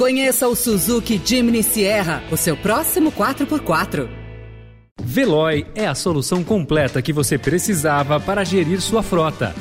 Conheça 0.00 0.48
o 0.48 0.56
Suzuki 0.56 1.20
Jimny 1.22 1.62
Sierra, 1.62 2.22
o 2.32 2.36
seu 2.38 2.56
próximo 2.56 3.12
4x4. 3.12 4.08
Veloy 4.98 5.66
é 5.74 5.86
a 5.86 5.94
solução 5.94 6.42
completa 6.42 7.02
que 7.02 7.12
você 7.12 7.36
precisava 7.36 8.18
para 8.18 8.42
gerir 8.42 8.80
sua 8.80 9.02
frota. 9.02 9.54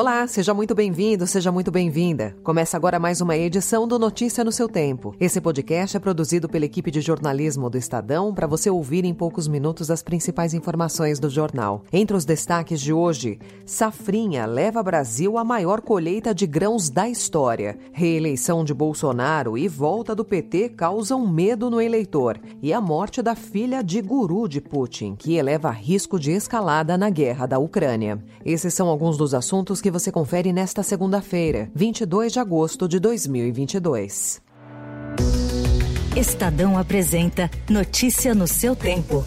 Olá, 0.00 0.26
seja 0.26 0.54
muito 0.54 0.74
bem-vindo, 0.74 1.26
seja 1.26 1.52
muito 1.52 1.70
bem-vinda. 1.70 2.34
Começa 2.42 2.74
agora 2.74 2.98
mais 2.98 3.20
uma 3.20 3.36
edição 3.36 3.86
do 3.86 3.98
Notícia 3.98 4.42
no 4.42 4.50
seu 4.50 4.66
Tempo. 4.66 5.14
Esse 5.20 5.42
podcast 5.42 5.94
é 5.94 6.00
produzido 6.00 6.48
pela 6.48 6.64
equipe 6.64 6.90
de 6.90 7.02
jornalismo 7.02 7.68
do 7.68 7.76
Estadão 7.76 8.32
para 8.32 8.46
você 8.46 8.70
ouvir 8.70 9.04
em 9.04 9.12
poucos 9.12 9.46
minutos 9.46 9.90
as 9.90 10.02
principais 10.02 10.54
informações 10.54 11.20
do 11.20 11.28
jornal. 11.28 11.84
Entre 11.92 12.16
os 12.16 12.24
destaques 12.24 12.80
de 12.80 12.94
hoje, 12.94 13.38
Safrinha 13.66 14.46
leva 14.46 14.82
Brasil 14.82 15.36
à 15.36 15.44
maior 15.44 15.82
colheita 15.82 16.34
de 16.34 16.46
grãos 16.46 16.88
da 16.88 17.06
história. 17.06 17.78
Reeleição 17.92 18.64
de 18.64 18.72
Bolsonaro 18.72 19.58
e 19.58 19.68
volta 19.68 20.14
do 20.14 20.24
PT 20.24 20.70
causam 20.70 21.28
medo 21.28 21.68
no 21.68 21.78
eleitor. 21.78 22.40
E 22.62 22.72
a 22.72 22.80
morte 22.80 23.20
da 23.20 23.34
filha 23.34 23.84
de 23.84 24.00
guru 24.00 24.48
de 24.48 24.62
Putin, 24.62 25.14
que 25.14 25.34
eleva 25.34 25.70
risco 25.70 26.18
de 26.18 26.30
escalada 26.30 26.96
na 26.96 27.10
guerra 27.10 27.44
da 27.44 27.58
Ucrânia. 27.58 28.18
Esses 28.42 28.72
são 28.72 28.88
alguns 28.88 29.18
dos 29.18 29.34
assuntos 29.34 29.78
que 29.78 29.89
você 29.90 30.10
confere 30.12 30.52
nesta 30.52 30.82
segunda-feira, 30.82 31.70
22 31.74 32.32
de 32.32 32.38
agosto 32.38 32.88
de 32.88 32.98
2022. 32.98 34.40
Estadão 36.16 36.76
apresenta 36.76 37.50
Notícia 37.68 38.34
no 38.34 38.46
seu 38.46 38.74
tempo. 38.74 39.24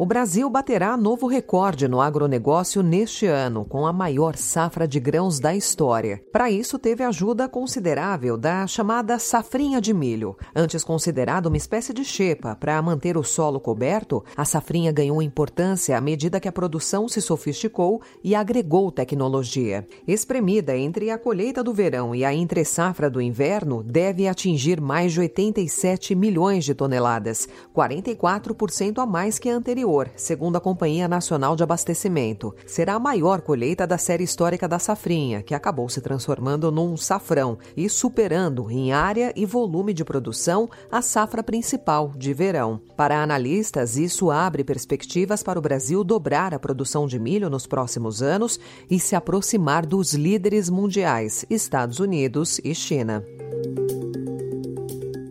O 0.00 0.06
Brasil 0.06 0.48
baterá 0.48 0.96
novo 0.96 1.26
recorde 1.26 1.86
no 1.86 2.00
agronegócio 2.00 2.82
neste 2.82 3.26
ano, 3.26 3.66
com 3.66 3.86
a 3.86 3.92
maior 3.92 4.34
safra 4.34 4.88
de 4.88 4.98
grãos 4.98 5.38
da 5.38 5.54
história. 5.54 6.24
Para 6.32 6.50
isso, 6.50 6.78
teve 6.78 7.04
ajuda 7.04 7.46
considerável 7.46 8.38
da 8.38 8.66
chamada 8.66 9.18
safrinha 9.18 9.78
de 9.78 9.92
milho. 9.92 10.38
Antes 10.56 10.82
considerada 10.82 11.50
uma 11.50 11.56
espécie 11.58 11.92
de 11.92 12.02
xepa 12.02 12.56
para 12.56 12.80
manter 12.80 13.18
o 13.18 13.22
solo 13.22 13.60
coberto, 13.60 14.24
a 14.34 14.46
safrinha 14.46 14.90
ganhou 14.90 15.20
importância 15.20 15.98
à 15.98 16.00
medida 16.00 16.40
que 16.40 16.48
a 16.48 16.52
produção 16.52 17.06
se 17.06 17.20
sofisticou 17.20 18.00
e 18.24 18.34
agregou 18.34 18.90
tecnologia. 18.90 19.86
Espremida 20.08 20.74
entre 20.74 21.10
a 21.10 21.18
colheita 21.18 21.62
do 21.62 21.74
verão 21.74 22.14
e 22.14 22.24
a 22.24 22.32
entre-safra 22.32 23.10
do 23.10 23.20
inverno, 23.20 23.82
deve 23.82 24.26
atingir 24.26 24.80
mais 24.80 25.12
de 25.12 25.20
87 25.20 26.14
milhões 26.14 26.64
de 26.64 26.74
toneladas, 26.74 27.46
44% 27.76 28.96
a 28.96 29.04
mais 29.04 29.38
que 29.38 29.50
a 29.50 29.54
anterior 29.54 29.89
anterior, 29.90 30.10
segundo 30.14 30.56
a 30.56 30.60
Companhia 30.60 31.08
Nacional 31.08 31.56
de 31.56 31.62
Abastecimento. 31.62 32.54
Será 32.66 32.94
a 32.94 32.98
maior 32.98 33.40
colheita 33.40 33.86
da 33.86 33.98
série 33.98 34.24
histórica 34.24 34.68
da 34.68 34.78
safrinha, 34.78 35.42
que 35.42 35.54
acabou 35.54 35.88
se 35.88 36.00
transformando 36.00 36.70
num 36.70 36.96
safrão 36.96 37.58
e 37.76 37.88
superando 37.88 38.70
em 38.70 38.92
área 38.92 39.32
e 39.34 39.44
volume 39.44 39.92
de 39.92 40.04
produção 40.04 40.68
a 40.90 41.02
safra 41.02 41.42
principal 41.42 42.12
de 42.16 42.32
verão. 42.32 42.80
Para 42.96 43.22
analistas, 43.22 43.96
isso 43.96 44.30
abre 44.30 44.62
perspectivas 44.62 45.42
para 45.42 45.58
o 45.58 45.62
Brasil 45.62 46.04
dobrar 46.04 46.54
a 46.54 46.58
produção 46.58 47.06
de 47.06 47.18
milho 47.18 47.50
nos 47.50 47.66
próximos 47.66 48.22
anos 48.22 48.60
e 48.88 48.98
se 48.98 49.16
aproximar 49.16 49.84
dos 49.84 50.14
líderes 50.14 50.70
mundiais, 50.70 51.44
Estados 51.50 51.98
Unidos 51.98 52.60
e 52.62 52.74
China. 52.74 53.24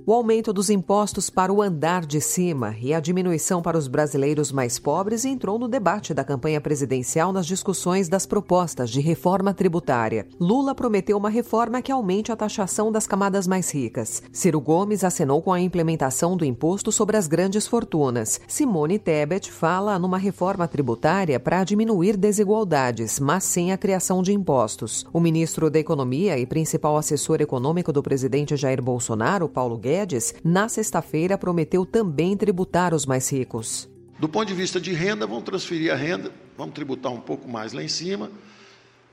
O 0.10 0.14
aumento 0.14 0.52
dos 0.52 0.72
impostos 0.72 1.30
para 1.30 1.54
o 1.54 1.62
andar 1.62 2.04
de 2.04 2.20
cima 2.20 2.76
e 2.82 2.96
a 2.96 3.00
diminuição 3.00 3.62
para 3.62 3.78
os 3.78 3.88
brasileiros 3.88 4.52
mais 4.52 4.80
pobres 4.80 5.24
entrou 5.24 5.60
no 5.60 5.68
debate 5.68 6.16
da 6.16 6.24
campanha 6.24 6.60
presidencial 6.60 7.32
nas 7.32 7.46
discussões 7.46 8.10
das 8.10 8.26
propostas 8.26 8.90
de 8.90 9.02
reforma 9.02 9.54
tributária. 9.54 10.26
Lula 10.40 10.74
prometeu 10.74 11.16
uma 11.16 11.30
reforma 11.30 11.80
que 11.80 11.92
aumente 11.92 12.32
a 12.32 12.36
taxação 12.36 12.92
das 12.92 13.06
camadas 13.06 13.46
mais 13.46 13.72
ricas. 13.72 14.24
Ciro 14.34 14.60
Gomes 14.60 15.04
acenou 15.04 15.44
com 15.44 15.54
a 15.54 15.62
implementação 15.62 16.36
do 16.36 16.44
imposto 16.44 16.92
sobre 16.92 17.16
as 17.16 17.28
grandes 17.28 17.68
fortunas. 17.68 18.42
Simone 18.48 18.98
Tebet 18.98 19.52
fala 19.52 20.00
numa 20.00 20.18
reforma 20.18 20.68
tributária 20.68 21.40
para 21.40 21.64
diminuir 21.64 22.18
desigualdades, 22.18 23.20
mas 23.20 23.44
sem 23.44 23.72
a 23.72 23.78
criação 23.78 24.24
de 24.24 24.34
impostos. 24.34 25.06
O 25.14 25.20
ministro 25.20 25.70
da 25.70 25.78
Economia 25.78 26.36
e 26.40 26.48
principal 26.48 26.98
assessor 26.98 27.42
econômico 27.42 27.94
do 27.94 28.02
presidente 28.02 28.58
Jair 28.58 28.82
Bolsonaro, 28.82 29.48
Paulo 29.48 29.78
Guedes, 29.78 29.99
Guedes, 30.00 30.34
na 30.44 30.70
sexta-feira 30.70 31.38
prometeu 31.38 31.86
também 31.86 32.38
tributar 32.38 32.94
os 32.94 33.06
mais 33.06 33.30
ricos. 33.30 33.90
Do 34.18 34.30
ponto 34.30 34.48
de 34.48 34.54
vista 34.54 34.80
de 34.80 34.94
renda, 34.94 35.28
vamos 35.28 35.44
transferir 35.44 35.92
a 35.92 35.96
renda, 35.96 36.32
vamos 36.58 36.74
tributar 36.74 37.12
um 37.12 37.20
pouco 37.20 37.50
mais 37.50 37.74
lá 37.74 37.84
em 37.84 37.88
cima, 37.88 38.32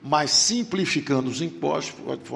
mas 0.06 0.30
simplificando 0.30 1.28
os 1.28 1.42
impostos, 1.42 1.94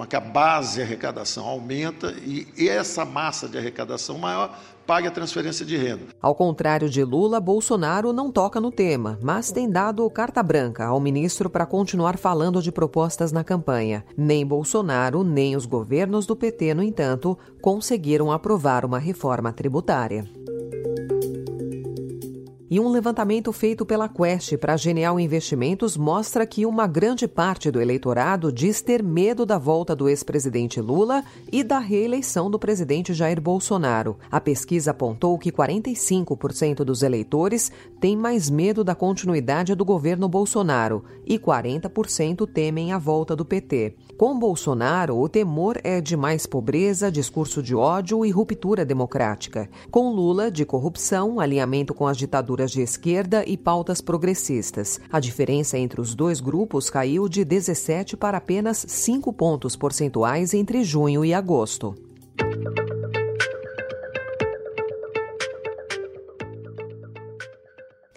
que 0.08 0.16
a 0.16 0.20
base 0.20 0.76
de 0.76 0.82
arrecadação 0.82 1.46
aumenta 1.46 2.14
e 2.24 2.68
essa 2.68 3.04
massa 3.04 3.48
de 3.48 3.56
arrecadação 3.56 4.18
maior 4.18 4.58
pague 4.86 5.06
a 5.06 5.10
transferência 5.10 5.64
de 5.64 5.76
renda. 5.76 6.06
Ao 6.20 6.34
contrário 6.34 6.90
de 6.90 7.04
Lula, 7.04 7.38
Bolsonaro 7.38 8.12
não 8.12 8.32
toca 8.32 8.60
no 8.60 8.72
tema, 8.72 9.16
mas 9.22 9.52
tem 9.52 9.70
dado 9.70 10.10
carta 10.10 10.42
branca 10.42 10.84
ao 10.84 10.98
ministro 10.98 11.48
para 11.48 11.64
continuar 11.64 12.18
falando 12.18 12.60
de 12.60 12.72
propostas 12.72 13.30
na 13.30 13.44
campanha. 13.44 14.04
Nem 14.16 14.44
Bolsonaro, 14.44 15.22
nem 15.22 15.54
os 15.54 15.64
governos 15.64 16.26
do 16.26 16.34
PT, 16.34 16.74
no 16.74 16.82
entanto, 16.82 17.38
conseguiram 17.62 18.32
aprovar 18.32 18.84
uma 18.84 18.98
reforma 18.98 19.52
tributária. 19.52 20.28
E 22.72 22.78
um 22.78 22.88
levantamento 22.88 23.52
feito 23.52 23.84
pela 23.84 24.08
Quest 24.08 24.56
para 24.58 24.76
Genial 24.76 25.18
Investimentos 25.18 25.96
mostra 25.96 26.46
que 26.46 26.64
uma 26.64 26.86
grande 26.86 27.26
parte 27.26 27.68
do 27.68 27.80
eleitorado 27.80 28.52
diz 28.52 28.80
ter 28.80 29.02
medo 29.02 29.44
da 29.44 29.58
volta 29.58 29.96
do 29.96 30.08
ex-presidente 30.08 30.80
Lula 30.80 31.24
e 31.50 31.64
da 31.64 31.80
reeleição 31.80 32.48
do 32.48 32.60
presidente 32.60 33.12
Jair 33.12 33.40
Bolsonaro. 33.40 34.16
A 34.30 34.40
pesquisa 34.40 34.92
apontou 34.92 35.36
que 35.36 35.50
45% 35.50 36.84
dos 36.84 37.02
eleitores 37.02 37.72
têm 38.00 38.16
mais 38.16 38.48
medo 38.48 38.84
da 38.84 38.94
continuidade 38.94 39.74
do 39.74 39.84
governo 39.84 40.28
Bolsonaro 40.28 41.02
e 41.26 41.40
40% 41.40 42.46
temem 42.46 42.92
a 42.92 42.98
volta 42.98 43.34
do 43.34 43.44
PT. 43.44 43.96
Com 44.16 44.38
Bolsonaro, 44.38 45.18
o 45.18 45.28
temor 45.28 45.80
é 45.82 46.00
de 46.00 46.16
mais 46.16 46.46
pobreza, 46.46 47.10
discurso 47.10 47.60
de 47.60 47.74
ódio 47.74 48.24
e 48.24 48.30
ruptura 48.30 48.84
democrática. 48.84 49.68
Com 49.90 50.12
Lula, 50.12 50.52
de 50.52 50.64
corrupção, 50.64 51.40
alinhamento 51.40 51.92
com 51.92 52.06
as 52.06 52.16
ditaduras 52.16 52.59
de 52.66 52.80
esquerda 52.80 53.44
e 53.46 53.56
pautas 53.56 54.00
progressistas. 54.00 54.98
A 55.12 55.20
diferença 55.20 55.78
entre 55.78 56.00
os 56.00 56.14
dois 56.14 56.40
grupos 56.40 56.90
caiu 56.90 57.28
de 57.28 57.44
17 57.44 58.16
para 58.16 58.38
apenas 58.38 58.84
5 58.88 59.32
pontos 59.32 59.76
percentuais 59.76 60.52
entre 60.52 60.82
junho 60.82 61.24
e 61.24 61.32
agosto. 61.32 62.09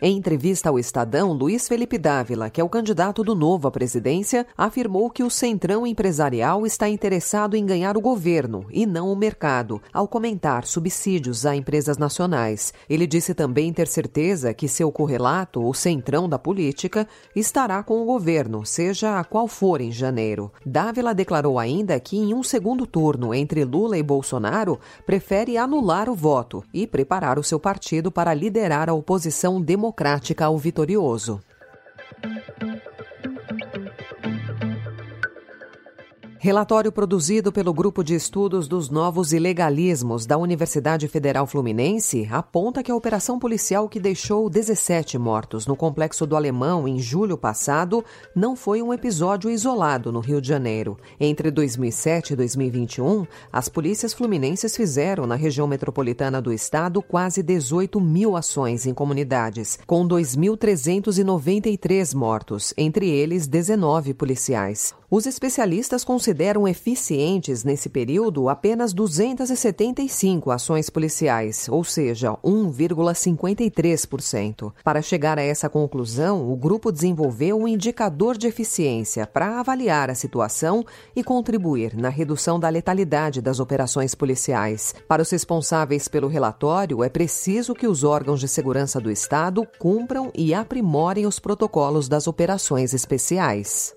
Em 0.06 0.18
entrevista 0.18 0.68
ao 0.68 0.78
Estadão, 0.78 1.32
Luiz 1.32 1.66
Felipe 1.66 1.98
Dávila, 1.98 2.50
que 2.50 2.60
é 2.60 2.64
o 2.64 2.68
candidato 2.68 3.24
do 3.24 3.34
Novo 3.34 3.70
à 3.70 3.72
presidência, 3.72 4.46
afirmou 4.58 5.10
que 5.10 5.24
o 5.24 5.30
centrão 5.30 5.88
empresarial 5.88 6.66
está 6.66 6.90
interessado 6.90 7.56
em 7.56 7.66
ganhar 7.66 7.96
o 7.96 8.02
governo 8.02 8.66
e 8.70 8.86
não 8.86 9.10
o 9.10 9.16
mercado, 9.16 9.82
ao 9.94 10.06
comentar 10.06 10.66
subsídios 10.66 11.46
a 11.46 11.56
empresas 11.56 11.98
nacionais. 11.98 12.74
Ele 12.90 13.08
disse 13.08 13.34
também 13.34 13.72
ter 13.72 13.88
certeza 13.88 14.54
que 14.54 14.68
seu 14.68 14.92
correlato, 14.92 15.66
o 15.66 15.74
centrão 15.74 16.28
da 16.28 16.38
política, 16.38 17.08
estará 17.34 17.82
com 17.82 18.02
o 18.02 18.06
governo, 18.06 18.66
seja 18.66 19.18
a 19.18 19.24
qual 19.24 19.48
for 19.48 19.80
em 19.80 19.90
janeiro. 19.90 20.52
Dávila 20.66 21.14
declarou 21.14 21.58
ainda 21.58 21.98
que 21.98 22.18
em 22.18 22.34
um 22.34 22.44
segundo 22.44 22.86
turno 22.86 23.34
entre 23.34 23.64
Lula 23.64 23.98
e 23.98 24.04
Bolsonaro, 24.04 24.82
prefere 25.06 25.56
anular 25.56 26.10
o 26.10 26.14
voto 26.14 26.62
e 26.74 26.86
preparar 26.86 27.40
o 27.40 27.44
seu 27.44 27.58
partido 27.58 28.12
para 28.12 28.34
liderar 28.34 28.90
a 28.90 28.94
oposição 28.94 29.62
democrática 29.62 29.93
democrática 29.94 30.46
ao 30.46 30.58
vitorioso. 30.58 31.40
Relatório 36.44 36.92
produzido 36.92 37.52
pelo 37.54 37.74
Grupo 37.74 38.04
de 38.04 38.16
Estudos 38.16 38.68
dos 38.68 38.90
Novos 38.90 39.32
Ilegalismos 39.32 40.26
da 40.26 40.38
Universidade 40.38 41.08
Federal 41.08 41.48
Fluminense 41.48 42.28
aponta 42.30 42.84
que 42.84 42.92
a 42.92 42.96
operação 42.98 43.40
policial 43.40 43.88
que 43.88 43.98
deixou 43.98 44.50
17 44.50 45.18
mortos 45.18 45.66
no 45.66 45.74
Complexo 45.74 46.28
do 46.28 46.36
Alemão 46.36 46.86
em 46.86 47.00
julho 47.00 47.38
passado 47.38 48.04
não 48.36 48.58
foi 48.58 48.82
um 48.82 48.94
episódio 48.94 49.50
isolado 49.50 50.12
no 50.12 50.20
Rio 50.20 50.42
de 50.42 50.50
Janeiro. 50.50 50.98
Entre 51.18 51.50
2007 51.50 52.34
e 52.34 52.36
2021, 52.36 53.26
as 53.50 53.70
polícias 53.70 54.14
fluminenses 54.14 54.76
fizeram 54.76 55.26
na 55.26 55.36
região 55.36 55.66
metropolitana 55.66 56.42
do 56.42 56.52
estado 56.52 57.02
quase 57.02 57.42
18 57.42 58.02
mil 58.02 58.36
ações 58.36 58.86
em 58.86 58.94
comunidades, 58.94 59.80
com 59.88 60.06
2.393 60.06 62.14
mortos, 62.14 62.74
entre 62.76 63.10
eles 63.10 63.48
19 63.48 64.14
policiais. 64.14 64.94
Os 65.16 65.28
especialistas 65.28 66.04
consideram 66.04 66.68
eficientes 66.68 67.64
nesse 67.64 67.88
período 67.88 68.50
apenas 68.50 68.94
275 68.94 70.50
ações 70.50 70.90
policiais, 70.90 71.70
ou 71.70 71.84
seja, 71.84 72.32
1,53%. 72.44 74.74
Para 74.84 75.04
chegar 75.04 75.38
a 75.38 75.44
essa 75.44 75.70
conclusão, 75.70 76.52
o 76.52 76.56
grupo 76.56 76.92
desenvolveu 76.92 77.60
um 77.60 77.68
indicador 77.68 78.36
de 78.36 78.48
eficiência 78.48 79.28
para 79.28 79.60
avaliar 79.60 80.10
a 80.10 80.16
situação 80.16 80.84
e 81.16 81.24
contribuir 81.24 81.96
na 81.96 82.10
redução 82.10 82.60
da 82.60 82.70
letalidade 82.70 83.40
das 83.40 83.60
operações 83.60 84.16
policiais. 84.16 84.96
Para 85.08 85.22
os 85.22 85.30
responsáveis 85.30 86.08
pelo 86.08 86.28
relatório, 86.28 87.04
é 87.04 87.10
preciso 87.10 87.76
que 87.76 87.86
os 87.86 88.04
órgãos 88.04 88.40
de 88.40 88.48
segurança 88.48 89.00
do 89.00 89.12
Estado 89.12 89.68
cumpram 89.78 90.32
e 90.34 90.56
aprimorem 90.56 91.28
os 91.28 91.38
protocolos 91.38 92.08
das 92.08 92.26
operações 92.26 92.96
especiais. 92.96 93.94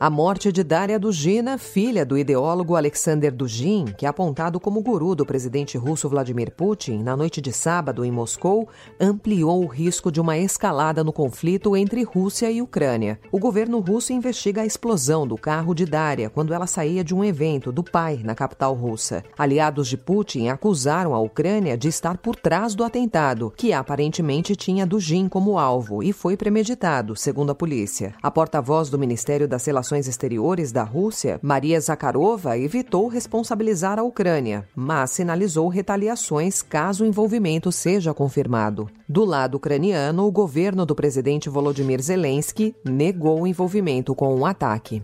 A 0.00 0.10
morte 0.10 0.50
de 0.50 0.64
Daria 0.64 0.98
Dugina, 0.98 1.56
filha 1.56 2.04
do 2.04 2.18
ideólogo 2.18 2.74
Alexander 2.74 3.30
Dugin, 3.30 3.84
que 3.96 4.04
é 4.04 4.08
apontado 4.08 4.58
como 4.58 4.82
guru 4.82 5.14
do 5.14 5.24
presidente 5.24 5.78
russo 5.78 6.08
Vladimir 6.08 6.50
Putin, 6.50 6.98
na 6.98 7.16
noite 7.16 7.40
de 7.40 7.52
sábado 7.52 8.04
em 8.04 8.10
Moscou, 8.10 8.68
ampliou 9.00 9.62
o 9.62 9.68
risco 9.68 10.10
de 10.10 10.20
uma 10.20 10.36
escalada 10.36 11.04
no 11.04 11.12
conflito 11.12 11.76
entre 11.76 12.02
Rússia 12.02 12.50
e 12.50 12.60
Ucrânia. 12.60 13.20
O 13.30 13.38
governo 13.38 13.78
russo 13.78 14.12
investiga 14.12 14.62
a 14.62 14.66
explosão 14.66 15.28
do 15.28 15.38
carro 15.38 15.72
de 15.72 15.86
Daria 15.86 16.28
quando 16.28 16.52
ela 16.52 16.66
saía 16.66 17.04
de 17.04 17.14
um 17.14 17.24
evento 17.24 17.70
do 17.70 17.84
pai 17.84 18.20
na 18.24 18.34
capital 18.34 18.74
russa. 18.74 19.22
Aliados 19.38 19.86
de 19.86 19.96
Putin 19.96 20.48
acusaram 20.48 21.14
a 21.14 21.20
Ucrânia 21.20 21.78
de 21.78 21.86
estar 21.86 22.18
por 22.18 22.34
trás 22.34 22.74
do 22.74 22.82
atentado, 22.82 23.52
que 23.56 23.72
aparentemente 23.72 24.56
tinha 24.56 24.84
Dugin 24.84 25.28
como 25.28 25.56
alvo 25.56 26.02
e 26.02 26.12
foi 26.12 26.36
premeditado, 26.36 27.14
segundo 27.14 27.50
a 27.50 27.54
polícia. 27.54 28.12
A 28.20 28.30
porta-voz 28.30 28.90
do 28.90 28.98
Ministério 28.98 29.46
das 29.46 29.64
Relações 29.64 29.83
Relações 29.84 30.08
Exteriores 30.08 30.72
da 30.72 30.82
Rússia, 30.82 31.38
Maria 31.42 31.78
Zakharova 31.78 32.56
evitou 32.56 33.06
responsabilizar 33.06 33.98
a 33.98 34.02
Ucrânia, 34.02 34.66
mas 34.74 35.10
sinalizou 35.10 35.68
retaliações 35.68 36.62
caso 36.62 37.04
o 37.04 37.06
envolvimento 37.06 37.70
seja 37.70 38.14
confirmado. 38.14 38.88
Do 39.06 39.26
lado 39.26 39.56
ucraniano, 39.56 40.26
o 40.26 40.32
governo 40.32 40.86
do 40.86 40.94
presidente 40.94 41.50
Volodymyr 41.50 42.00
Zelensky 42.00 42.74
negou 42.82 43.42
o 43.42 43.46
envolvimento 43.46 44.14
com 44.14 44.34
o 44.34 44.46
ataque. 44.46 45.02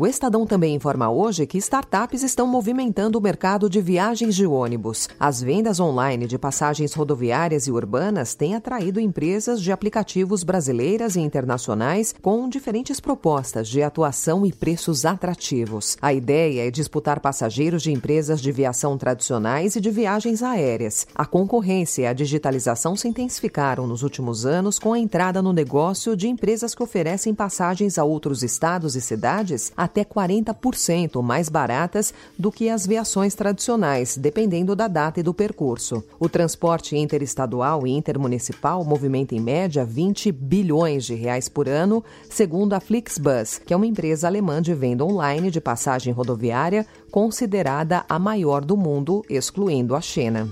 O 0.00 0.06
Estadão 0.06 0.46
também 0.46 0.76
informa 0.76 1.10
hoje 1.10 1.44
que 1.44 1.58
startups 1.58 2.22
estão 2.22 2.46
movimentando 2.46 3.18
o 3.18 3.20
mercado 3.20 3.68
de 3.68 3.80
viagens 3.80 4.36
de 4.36 4.46
ônibus. 4.46 5.08
As 5.18 5.42
vendas 5.42 5.80
online 5.80 6.28
de 6.28 6.38
passagens 6.38 6.94
rodoviárias 6.94 7.66
e 7.66 7.72
urbanas 7.72 8.32
têm 8.36 8.54
atraído 8.54 9.00
empresas 9.00 9.60
de 9.60 9.72
aplicativos 9.72 10.44
brasileiras 10.44 11.16
e 11.16 11.20
internacionais 11.20 12.14
com 12.22 12.48
diferentes 12.48 13.00
propostas 13.00 13.66
de 13.66 13.82
atuação 13.82 14.46
e 14.46 14.52
preços 14.52 15.04
atrativos. 15.04 15.96
A 16.00 16.14
ideia 16.14 16.68
é 16.68 16.70
disputar 16.70 17.18
passageiros 17.18 17.82
de 17.82 17.90
empresas 17.90 18.40
de 18.40 18.52
viação 18.52 18.96
tradicionais 18.96 19.74
e 19.74 19.80
de 19.80 19.90
viagens 19.90 20.44
aéreas. 20.44 21.08
A 21.12 21.26
concorrência 21.26 22.02
e 22.02 22.06
a 22.06 22.12
digitalização 22.12 22.94
se 22.94 23.08
intensificaram 23.08 23.84
nos 23.84 24.04
últimos 24.04 24.46
anos 24.46 24.78
com 24.78 24.92
a 24.92 24.98
entrada 25.00 25.42
no 25.42 25.52
negócio 25.52 26.16
de 26.16 26.28
empresas 26.28 26.72
que 26.72 26.84
oferecem 26.84 27.34
passagens 27.34 27.98
a 27.98 28.04
outros 28.04 28.44
estados 28.44 28.94
e 28.94 29.00
cidades 29.00 29.72
até 29.88 30.04
40% 30.04 31.22
mais 31.22 31.48
baratas 31.48 32.12
do 32.38 32.52
que 32.52 32.68
as 32.68 32.86
viações 32.86 33.34
tradicionais, 33.34 34.16
dependendo 34.16 34.76
da 34.76 34.86
data 34.86 35.18
e 35.18 35.22
do 35.22 35.34
percurso. 35.34 36.04
O 36.20 36.28
transporte 36.28 36.96
interestadual 36.96 37.86
e 37.86 37.90
intermunicipal 37.90 38.84
movimenta 38.84 39.34
em 39.34 39.40
média 39.40 39.84
20 39.84 40.30
bilhões 40.30 41.04
de 41.04 41.14
reais 41.14 41.48
por 41.48 41.68
ano, 41.68 42.04
segundo 42.28 42.74
a 42.74 42.80
Flixbus, 42.80 43.58
que 43.58 43.72
é 43.72 43.76
uma 43.76 43.86
empresa 43.86 44.26
alemã 44.28 44.60
de 44.60 44.74
venda 44.74 45.04
online 45.04 45.50
de 45.50 45.60
passagem 45.60 46.12
rodoviária 46.12 46.86
considerada 47.10 48.04
a 48.08 48.18
maior 48.18 48.64
do 48.64 48.76
mundo, 48.76 49.24
excluindo 49.28 49.96
a 49.96 50.00
China. 50.00 50.48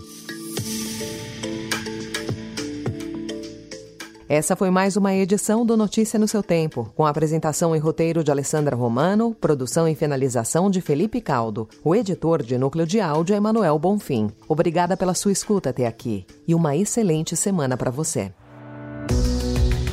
Essa 4.28 4.56
foi 4.56 4.70
mais 4.70 4.96
uma 4.96 5.14
edição 5.14 5.64
do 5.64 5.76
Notícia 5.76 6.19
no 6.19 6.26
seu 6.26 6.43
Tempo, 6.43 6.93
com 6.96 7.06
a 7.06 7.11
apresentação 7.11 7.76
e 7.76 7.78
roteiro 7.78 8.25
de 8.25 8.31
Alessandra 8.31 8.75
Romano, 8.75 9.32
produção 9.40 9.87
e 9.87 9.94
finalização 9.94 10.69
de 10.69 10.81
Felipe 10.81 11.20
Caldo. 11.20 11.69
O 11.84 11.94
editor 11.94 12.43
de 12.43 12.58
núcleo 12.58 12.84
de 12.84 13.00
áudio 13.00 13.37
é 13.37 13.40
Manuel 13.40 13.78
Bonfim. 13.78 14.28
Obrigada 14.49 14.96
pela 14.96 15.14
sua 15.14 15.31
escuta 15.31 15.70
até 15.70 15.87
aqui 15.87 16.26
e 16.46 16.56
uma 16.56 16.75
excelente 16.75 17.37
semana 17.37 17.76
para 17.76 17.88
você. 17.88 18.32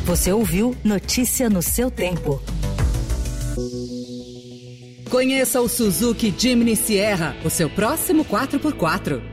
Você 0.05 0.33
ouviu 0.33 0.75
Notícia 0.83 1.47
no 1.47 1.61
seu 1.61 1.91
Tempo. 1.91 2.41
Conheça 5.11 5.61
o 5.61 5.69
Suzuki 5.69 6.33
Jimny 6.35 6.75
Sierra, 6.75 7.35
o 7.45 7.51
seu 7.51 7.69
próximo 7.69 8.25
4x4. 8.25 9.32